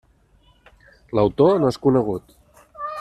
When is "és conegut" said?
1.75-2.35